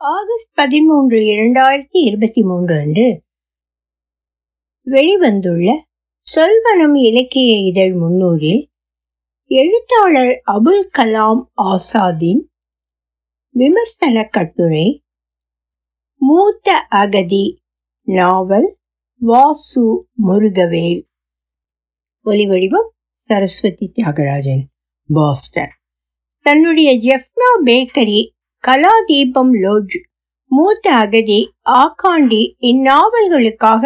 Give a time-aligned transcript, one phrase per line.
[0.00, 3.22] August பதிமூன்று இரண்டாயிரத்தி இருபத்தி மூன்று அன்று
[4.90, 5.82] வெளிவந்துள்ள
[6.26, 8.68] சொல்வனம் இலக்கிய இதழ் முன்னூறில்
[9.46, 12.42] எழுத்தாளர் அபுல் கலாம் ஆசாதின்
[13.50, 15.04] விமர்சன கட்டுரை
[16.16, 17.58] மூத்த அகதி
[18.02, 18.76] நாவல்
[19.20, 21.02] வாசு முருகவேல்.
[22.24, 22.88] ஒலிவடிவம்
[23.22, 24.64] சரஸ்வதி தியாகராஜன்
[25.06, 25.72] பாஸ்டன்.
[26.40, 28.36] தன்னுடைய ஜெஃப்னா பேக்கரி
[28.68, 29.96] கலாதீபம் லோட்ஜ்
[30.50, 31.38] மூத்த அகதி
[31.78, 33.84] ஆக்காண்டி இந்நாவல்களுக்காக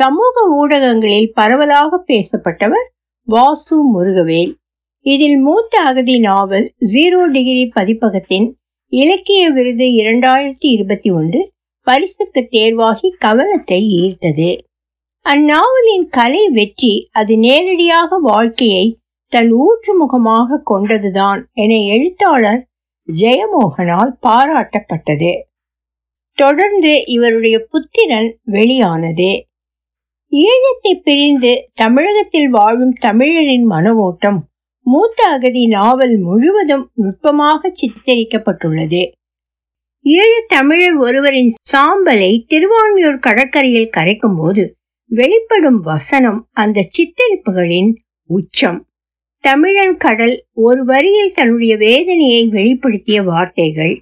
[0.00, 2.86] சமூக ஊடகங்களில் பரவலாக பேசப்பட்டவர்
[3.28, 4.52] வாசு முருகவேல்.
[5.06, 8.48] இதில் மூத்த அகதி நாவல் ஜீரோ டிகிரி பதிப்பகத்தின்
[8.92, 11.40] இலக்கிய விருது இரண்டாயிரத்தி இருபத்தி ஒன்று
[11.86, 14.50] பரிசுக்கு தேர்வாகி கவனத்தை ஈர்த்தது.
[15.26, 18.84] அந்நாவலின் கலை வெற்றி அது நேரடியாக வாழ்க்கையை
[19.32, 22.62] தன் ஊற்றுமுகமாக கொண்டதுதான் என எழுத்தாளர்
[23.08, 25.40] ஜெயமோகனால் பாராட்டப்பட்டது.
[26.32, 29.46] தொடர்ந்து இவருடைய புத்திரன் வெளியானது.
[30.32, 34.38] ஈழத்தை பிரிந்து தமிழகத்தில் வாழும் தமிழரின் மனவோட்டம்
[34.80, 39.12] மூத்த அகதி நாவல் முழுவதும் நுட்பமாக சித்தரிக்கப்பட்டுள்ளது.
[40.04, 47.94] ஈழ தமிழர் ஒருவரின் சாம்பலை திருவான்மியூர் கடற்கரையில் கரைக்கும் போது வெளிப்படும் வசனம் அந்த சித்தரிப்புகளின்
[48.26, 48.91] உச்சம்.
[49.44, 53.94] தமிழன் கடல் ஒரு வரியில் தன்னுடைய வேதனையை வெளிப்படுத்திய வார்த்தைகள்.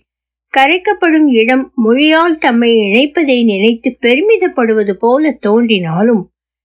[0.54, 6.22] கரைக்கப்படும் இடம் மொழியால் தம்மை இணைப்பதை நினைத்து பெருமிதப்படுவது போல தோன்றினாலும்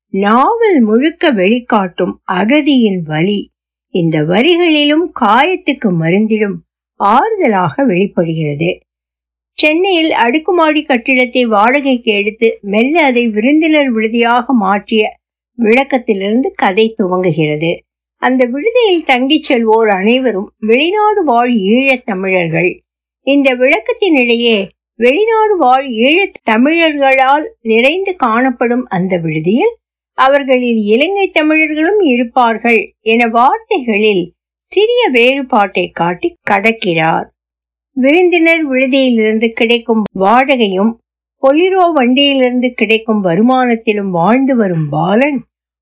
[0.09, 3.51] நாவல் முழுக்க வெளிக்காட்டும் அகதியின் வலி
[3.89, 6.57] இந்த வரிகளிலும் காயத்துக்கு மருந்திடும்
[6.99, 8.69] ஆறுதலாக வெளிப்படுகிறது.
[9.57, 15.03] சென்னையில் அடுக்குமாடி கட்டிடத்தை வாடகைக்கு எடுத்து மெல்ல அதை விருந்தினர் விடுதியாக மாற்றிய
[15.57, 17.71] விளக்கத்திலிருந்து கதை துவங்குகிறது.
[18.25, 22.71] அந்த விடுதியில் தங்கிச் செல்வோர் அனைவரும் வெளிநாடு வாழ் ஈழத் தமிழர்கள்.
[23.27, 24.57] இந்த விளக்கத்தினிடையே
[24.99, 29.73] வெளிநாடு வாழ் ஈழத் தமிழர்களால் நிறைந்து காணப்படும் அந்த விடுதியில்
[30.17, 34.23] அவர்களில் இலங்கை தமிழர்களும் இருப்பார்கள் என வார்த்தைகளில்
[34.71, 37.25] சிறிய வேறுபாட்டை காட்டி கடக்கிறார்.
[37.97, 40.93] விருந்தினர் விடுதியிலிருந்து கிடைக்கும் வாடகையும்
[41.43, 45.39] பொலிரோ வண்டியிலிருந்து கிடைக்கும் வருமானத்திலும் வாழ்ந்து வரும் பாலன்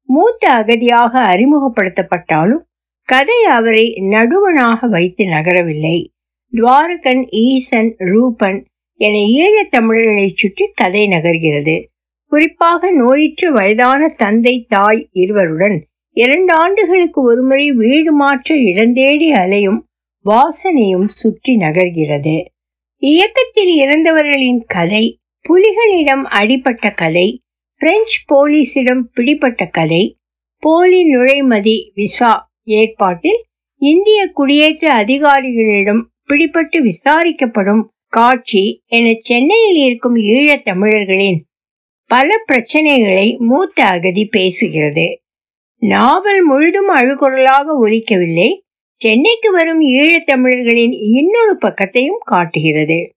[0.09, 2.63] மூத்த அகதியாக அறிமுகப்படுத்தப்பட்டாலும்
[3.03, 6.09] கதை அவரை நடுவனாக வைத்து நகரவில்லை.
[6.53, 8.65] துவாரகன் ஈசன் ரூபன்
[8.99, 11.83] என ஈழத் தமிழர்களை சுற்றி கதை நகர்கிறது.
[12.25, 19.85] குறிப்பாக நோயிற்று வயதான தந்தை தாய் இருவருடன் இரண்டு ஆண்டுகளுக்கு ஒருமுறை வீடு மாற்ற இடந்தேடி அலையும்
[20.25, 22.45] வாசனையும் சுற்றி நகர்கிறது.
[22.97, 27.42] இயக்கத்தில் இறந்தவர்களின் கதை புலிகளிடம் அடிபட்ட கதை
[27.77, 30.17] பிரெஞ்சு போலீசிடம் பிடிபட்ட கதை
[30.57, 33.45] போலி நுழைமதி விசா ஏற்பாட்டில்
[33.77, 41.45] இந்திய குடியேற்ற அதிகாரிகளிடம் பிடிபட்டு விசாரிக்கப்படும் காட்சி என சென்னையில் இருக்கும் ஈழத் தமிழர்களின்
[42.05, 45.15] பல பிரச்சனைகளை மூத்த அகதி பேசுகிறது.
[45.77, 48.49] நாவல் முழுதும் அழுகுரலாக ஒலிக்கவில்லை
[48.95, 53.13] சென்னைக்கு வரும் ஈழத் தமிழர்களின் இன்னொரு பக்கத்தையும் காட்டுகிறது.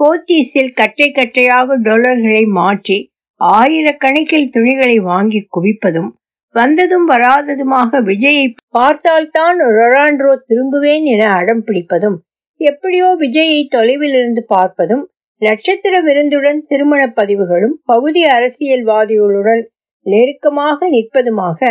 [0.00, 3.11] போத்தீஸில் கட்டை கட்டையாக டொலர்களை மாற்றி
[3.50, 6.10] ஆயிரக்கணக்கில் துணிகளை வாங்கி குவிப்பதும்
[6.54, 12.18] வந்ததும் வராததுமாக விஜயை பார்த்தால்தான் ரொராண்ட்ரோ திரும்புவேன் என அடம் பிடிப்பதும்
[12.60, 15.04] எப்படியோ விஜயை தொலைவில் இருந்து பார்ப்பதும்
[15.42, 19.62] நட்சத்திர விருந்துடன் திருமண பதிவுகளும் பகுதி அரசியல்வாதிகளுடன்
[20.06, 21.70] நெருக்கமாக நிற்பதுமாக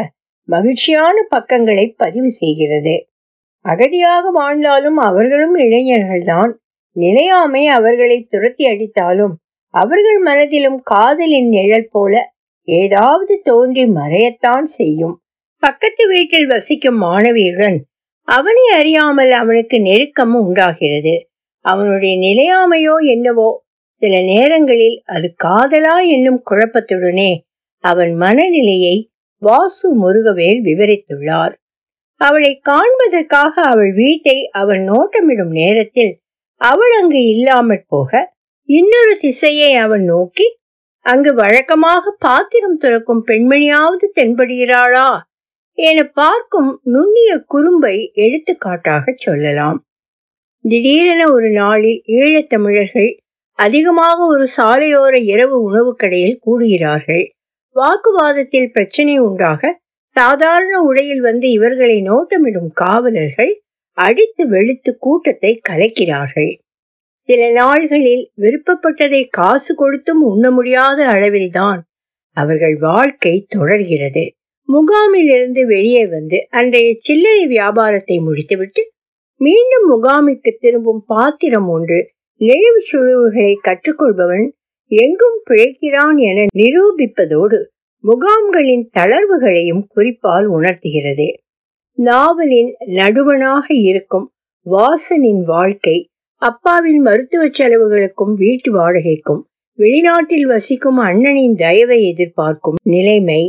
[0.49, 2.95] மகிழ்ச்சியான பக்கங்களை பதிவு செய்கிறது.
[3.65, 6.51] அகதியாக வாழ்ந்தாலும் அவர்களும் இளைஞர்கள்தான்
[6.95, 9.35] நிலையாமை அவர்களை துரத்தி அடித்தாலும்
[9.73, 12.13] அவர்கள் மனதிலும் காதலின் நிழல் போல
[12.67, 15.15] ஏதாவது தோன்றி மறையத்தான் செய்யும்.
[15.63, 17.77] பக்கத்து வீட்டில் வசிக்கும் மாணவியுடன்
[18.27, 21.15] அவனை அறியாமல் அவனுக்கு நெருக்கமும் உண்டாகிறது.
[21.65, 23.49] அவனுடைய நிலையாமையோ என்னவோ
[24.01, 27.31] சில நேரங்களில் அது காதலா என்னும் குழப்பத்துடனே
[27.83, 28.95] அவன் மனநிலையை
[29.41, 31.53] வாசு முருகவேல் விவரித்துள்ளார்.
[32.21, 36.13] அவளை காண்பதற்காக அவள் வீட்டை அவன் நோட்டமிடும் நேரத்தில்
[36.61, 38.11] அவள் அங்கு இல்லாமற் போக
[38.71, 40.45] இன்னொரு திசையை அவன் நோக்கி
[41.05, 45.09] அங்கு வழக்கமாக பாத்திரம் துறக்கும் பெண்மணியாவது தென்படுகிறாளா?
[45.77, 49.79] என பார்க்கும் நுண்ணிய குறும்பை எடுத்துக்காட்டாக சொல்லலாம்.
[50.65, 53.11] திடீரென ஒரு நாளில் ஈழத்தமிழர்கள்
[53.59, 57.25] அதிகமாக ஒரு சாலையோர இரவு உணவு கடையில் கூடுகிறார்கள்.
[57.75, 59.81] வாக்குவாதத்தில் பிரச்சனை உண்டாக
[60.15, 63.53] சாதாரண உடையில் வந்து இவர்களை நோட்டமிடும் காவலர்கள்
[63.97, 66.51] அடித்து வெளுத்து கூட்டத்தை கலைக்கிறார்கள்.
[67.31, 71.81] சில நாள்களில் விருப்பப்பட்டதை காசு கொடுத்தும் உண்ண முடியாத அளவில்தான்
[72.37, 74.23] அவர்கள் வாழ்க்கை தொடர்கிறது.
[74.69, 78.83] முகாமில் இருந்து வெளியே வந்து அன்றைய சில்லறை வியாபாரத்தை முடித்துவிட்டு
[79.41, 81.99] மீண்டும் முகாமிற்கு திரும்பும் பாத்திரம் ஒன்று
[82.41, 84.45] நெளிவு சுழிவுகளை கற்றுக்கொள்பவன்
[84.91, 87.59] எங்கும் பிழைக்கிறான் என நிரூபிப்பதோடு
[88.03, 91.29] முகாம்களின் தளர்வுகளையும் குறிப்பால் உணர்த்துகிறது.
[91.97, 94.27] நாவலின் நடுவனாக இருக்கும்
[94.65, 95.97] வாசனின் வாழ்க்கை
[96.41, 99.41] அப்பாவின் மருத்துவ செலவுகளுக்கும் வீட்டு வாடகைக்கும்
[99.79, 103.43] வெளிநாட்டில் வசிக்கும் அண்ணனின் தயவை எதிர்பார்க்கும் நிலைமை.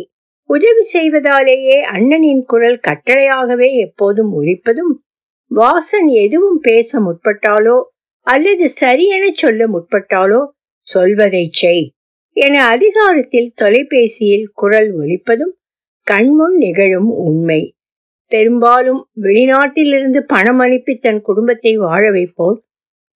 [0.51, 4.93] உதவி செய்வதாலேயே அண்ணனின் குரல் கட்டளையாகவே எப்போதும் ஒலிப்பதும்
[5.51, 7.77] வாசன் எதுவும் பேச முற்பட்டாலோ
[8.27, 10.41] அல்லது சரியென சொல்ல முற்பட்டாலோ
[10.87, 11.87] சொல்வதை செய்
[12.37, 15.55] என அதிகாரத்தில் தொலைபேசியில் குரல் ஒலிப்பதும்
[16.07, 17.63] கண்முன் நிகழும் உண்மை.
[18.33, 22.61] பெரும்பாலும் வெளிநாட்டிலிருந்து பணம் அனுப்பி தன் குடும்பத்தை வாழ வைப்போர்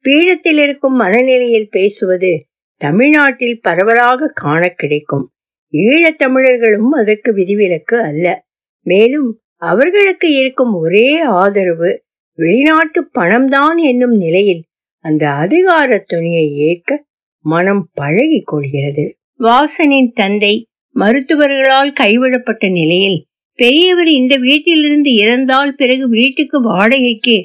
[0.01, 2.47] பீடத்தில் இருக்கும் மனநிலையில் பேசுவது
[2.81, 5.33] தமிழ்நாட்டில் பரவலாக காண கிடைக்கும்.
[5.69, 8.45] ஈழத் தமிழர்களும் அதற்கு விதிவிலக்கு அல்ல.
[8.83, 12.03] மேலும் அவர்களுக்கு இருக்கும் ஒரே ஆதரவு
[12.39, 14.63] வெளிநாட்டு பணம்தான் என்னும் நிலையில்
[15.05, 17.05] அந்த அதிகார துணியை ஏற்க
[17.45, 19.17] மனம் பழகி கொள்கிறது.
[19.39, 23.25] வாசனின் தந்தை மருத்துவர்களால் கைவிடப்பட்ட நிலையில்
[23.59, 27.37] பெரியவர் இந்த வீட்டிலிருந்து இறந்தால் பிறகு வீட்டுக்கு வாடகைக்கு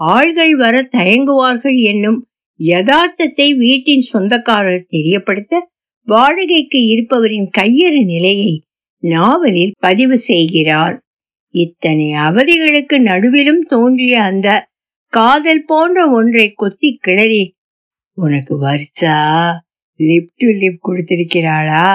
[0.00, 2.28] ஆள்கள் வர தயங்குவார்கள் என்னும்
[2.60, 5.68] யதார்த்தத்தை வீட்டின் சொந்தக்காரர் தெரியப்படுத்த
[6.08, 8.52] வாடகைக்கு இருப்பவரின் கையறு நிலையை
[9.02, 10.96] நாவலில் பதிவு செய்கிறார்.
[11.54, 14.68] இத்தனை அவதிகளுக்கு நடுவிலும் தோன்றிய அந்த
[15.12, 17.54] காதல் போன்ற ஒன்றை கொத்தி கிளறி
[18.18, 19.18] உனக்கு வருஷா?
[20.00, 21.88] லிப் டு லிப் கொடுத்திருக்கிறாளா?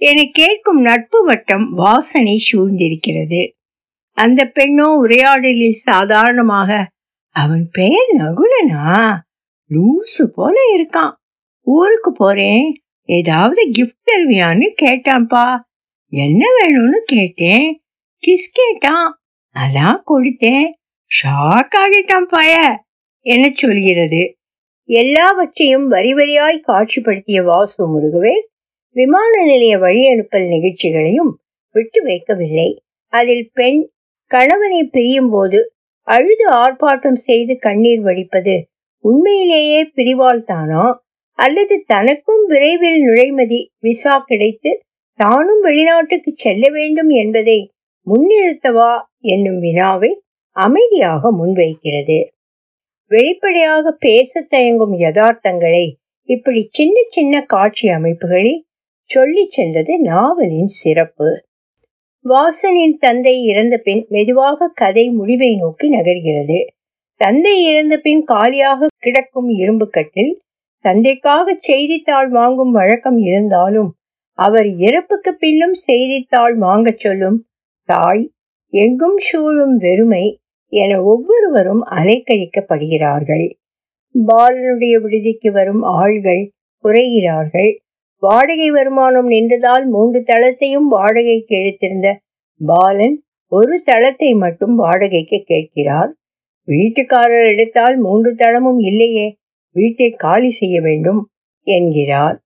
[0.00, 3.48] என கேட்கும் நட்பு வட்டம் வாசனை சூழ்ந்திருக்கிறது.
[4.18, 6.86] அந்த பெண்ணோ உரையாடலில் சாதாரணமாக
[7.38, 9.14] அவன் பெயர் நகுலனா?
[9.70, 11.12] லூசு போல இருக்கான்.
[11.62, 12.74] ஊருக்கு போறேன்.
[13.02, 15.60] ஏதாவது கிஃப்ட் தருவியான்னு கேட்டான்ப்பா.
[16.08, 17.82] என்ன வேணும்னு கேட்டேன்.
[18.26, 19.20] கிஸ் கேட்டான்.
[19.54, 20.70] அதான் கொடுத்தேன்
[21.08, 22.84] ஷாக் ஆகிட்டான் பாய.
[23.20, 24.36] என சொல்கிறது?
[24.84, 28.32] எல்லாவற்றையும் வரி வரியாய் காட்சிப்படுத்திய வாசு முருகவே
[28.90, 31.38] விமான நிலைய வழி அனுப்பல் நிகழ்ச்சிகளையும்
[31.70, 32.76] விட்டு வைக்கவில்லை.
[33.08, 33.88] அதில் பெண்
[34.26, 35.72] கணவனை பிரியும் போது
[36.08, 38.56] அழுது ஆர்ப்பாட்டம் செய்து கண்ணீர் வடிப்பது
[39.04, 40.84] உண்மையிலேயே பிரிவால் தானா
[41.38, 44.70] அல்லது தனக்கும் விரைவில் நுழைமதி விசா கிடைத்து
[45.20, 47.58] தானும் வெளிநாட்டுக்கு செல்ல வேண்டும் என்பதை
[48.06, 48.92] முன்னிறுத்தவா
[49.26, 50.10] என்னும் வினாவை
[50.56, 52.18] அமைதியாக முன்வைக்கிறது.
[53.10, 55.86] வெளிப்படையாக பேச தயங்கும் யதார்த்தங்களை
[56.28, 58.62] இப்படி சின்ன சின்ன காட்சி அமைப்புகளில்
[59.10, 61.28] சொல்லி சென்றது நாவலின் சிறப்பு.
[62.30, 66.58] வாசனின் தந்தை இறந்த பின் மெதுவாக கதை முடிவை நோக்கி நகர்கிறது.
[67.20, 70.32] தந்தை இறந்த பின் காலியாக கிடக்கும் இரும்பு கட்டில்
[70.84, 73.90] தந்தைக்காக செய்தித்தாள் வாங்கும் வழக்கம் இருந்தாலும்
[74.38, 77.38] அவர் இறப்புக்கு பின்னும் செய்தித்தாள் வாங்கச் சொல்லும்
[77.88, 78.24] தாய்
[78.72, 80.24] எங்கும் சூழும் வெறுமை
[80.72, 83.46] என ஒவ்வொருவரும் அலைக்கழிக்கப்படுகிறார்கள்.
[84.14, 86.42] பாலனுடைய விடுதிக்கு வரும் ஆள்கள்
[86.84, 87.70] குறைகிறார்கள்.
[88.22, 92.08] வாடகை வருமானம் நின்றதால் மூன்று தளத்தையும் வாடகைக்கு எடுத்திருந்த
[92.60, 93.16] பாலன்
[93.52, 96.10] ஒரு தளத்தை மட்டும் வாடகைக்கு கேட்கிறார்.
[96.68, 99.26] வீட்டுக்காரர் எடுத்தால் மூன்று தளமும் இல்லையே
[99.76, 101.20] வீட்டை காலி செய்ய வேண்டும்
[101.66, 102.36] என்கிறார்.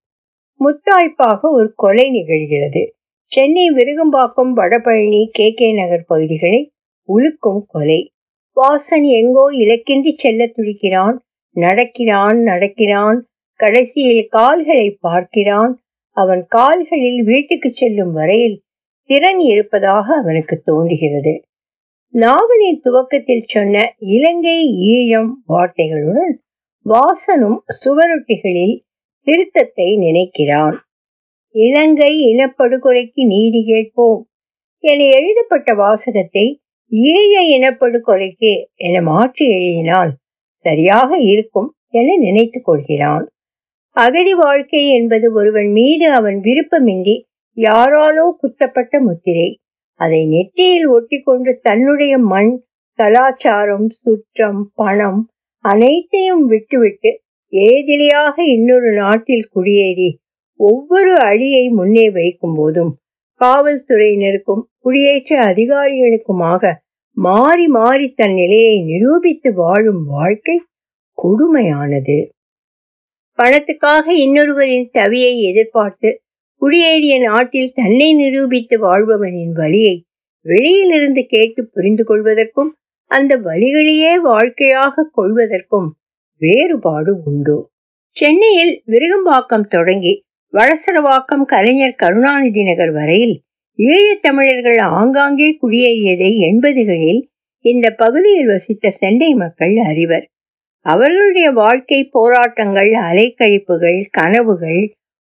[0.60, 2.82] முத்தாய்ப்பாக ஒரு கொலை நிகழ்கிறது.
[3.32, 6.60] சென்னை விருகம்பாக்கம் வடபழனி கே கே நகர் பகுதிகளை
[7.08, 8.00] உலுக்கும் கொலை.
[8.56, 11.16] வாசன் எங்கோ இலக்கின்றி செல்ல துடிக்கிறான்
[11.56, 13.18] நடக்கிறான் நடக்கிறான்
[13.60, 15.72] கடைசியில் கால்களை பார்க்கிறான்.
[16.16, 18.56] அவன் கால்களில் வீட்டுக்கு செல்லும் வரையில்
[19.10, 21.34] திறன் இருப்பதாக அவனுக்கு தோன்றுகிறது.
[22.14, 24.58] நாவலின் துவக்கத்தில் சொன்ன இலங்கை
[24.94, 26.34] ஈழம் வார்த்தைகளுடன்
[26.86, 28.76] வாசனும் சுவரொட்டிகளில்
[29.26, 30.76] திருத்தத்தை நினைக்கிறான்.
[31.54, 34.20] இலங்கை இனப்படுகொலைக்கு நீதி கேட்போம்
[34.84, 36.46] என எழுதப்பட்ட வாசகத்தை
[36.92, 40.12] ஈழ இனப்படுகொலைக்கு என மாற்றி எழுதினால்
[40.64, 43.24] சரியாக இருக்கும் என நினைத்து கொள்கிறான்.
[43.96, 47.16] அகதி வாழ்க்கை என்பது ஒருவன் மீது அவன் விருப்பமின்றி
[47.56, 49.48] யாராலோ குத்தப்பட்ட முத்திரை.
[50.00, 52.52] அதை நெற்றியில் ஒட்டிக்கொண்டு தன்னுடைய மண்
[52.98, 55.20] கலாச்சாரம் சுற்றம் பணம்
[55.64, 57.10] அனைத்தையும் விட்டுவிட்டு
[57.52, 60.10] ஏதிலியாக இன்னொரு நாட்டில் குடியேறி
[60.60, 62.92] ஒவ்வொரு அடியை முன்னே வைக்கும் போதும்
[63.40, 66.72] காவல்துறையினருக்கும் குடியேற்ற அதிகாரிகளுக்குமாக
[67.16, 70.56] மாறி மாறி தன் நிலையை நிரூபித்து வாழும் வாழ்க்கை
[71.18, 72.18] கொடுமையானது.
[73.42, 76.10] பணத்துக்காக இன்னொருவரின் தவியை எதிர்பார்த்து
[76.62, 80.04] குடியேறிய நாட்டில் தன்னை நிரூபித்து வாழ்பவனின் வழியை
[80.46, 82.70] வெளியிலிருந்து கேட்டு புரிந்து கொள்வதற்கும்
[83.06, 85.88] அந்த வழிகளையே வாழ்க்கையாக கொள்வதற்கும்
[86.36, 87.56] வேறுபாடு உண்டு.
[88.10, 93.36] சென்னையில் விருகம்பாக்கம் தொடங்கி வளசரவாக்கம் கலைஞர் கருணாநிதி நகர் வரையில்
[93.78, 97.22] ஈழத்தமிழர்கள் ஆங்காங்கே குடியேறியதை எண்பதுகளில்
[97.64, 100.31] இந்த பகுதியில் வசித்த சென்னை மக்கள் அறிவர்.
[100.86, 104.82] அவர்களுடைய வாழ்க்கை போராட்டங்கள் அலைக்கழிப்புகள் கனவுகள்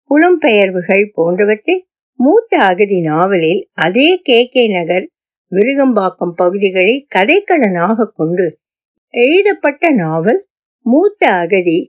[0.09, 1.75] புலம்பெயர்வுகள் போன்றவற்றை
[2.19, 4.47] மூத்த அகதி நாவலில் அதே கே.
[4.47, 4.67] கே.
[4.67, 5.05] நகர்
[5.51, 8.45] விருகம்பாக்கம் பகுதிகளை கதைக்களனாக கொண்டு
[9.13, 10.41] எழுதப்பட்ட நாவல்
[10.85, 11.79] மூத்த அகதி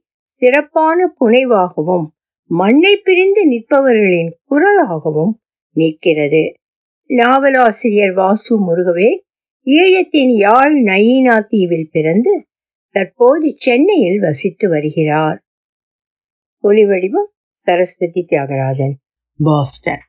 [0.42, 2.06] சிறப்பான புனைவாகவும்
[2.50, 5.32] மண்ணை பிரிந்து நிற்பவர்களின் குரலாகவும்
[5.76, 6.42] நிற்கிறது.
[7.10, 9.08] நாவலாசிரியர் வாசு முருகவே
[9.66, 12.32] ஈழத்தின் யாழ் நயீனா தீவில் பிறந்து
[12.96, 15.42] தற்போது சென்னையில் வசித்து வருகிறார்.
[16.62, 17.30] ஒலிவடிவம்
[17.64, 18.94] சரஸ்வதி தியாகராஜன்.
[19.38, 20.00] பாஸ்டன்.